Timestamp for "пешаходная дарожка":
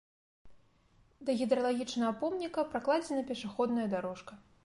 3.31-4.33